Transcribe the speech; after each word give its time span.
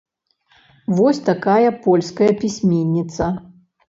Вось 0.99 1.19
такая 1.27 1.69
польская 1.83 2.31
пісьменніца. 2.39 3.29